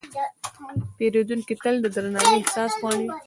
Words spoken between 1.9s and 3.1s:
درناوي احساس غواړي.